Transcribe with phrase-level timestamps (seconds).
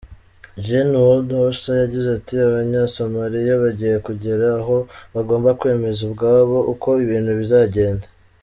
[0.65, 4.77] Gen Waldhauser yagize ati “Abanyasomalia bagiye kugera aho
[5.13, 8.05] bagomba kwemeza ubwabo uko ibintu bizagenda.”